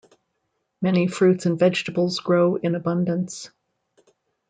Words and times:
Many 0.81 1.05
fruits 1.05 1.45
and 1.45 1.59
vegetables 1.59 2.21
grow 2.21 2.55
in 2.55 2.73
abundance. 2.73 3.51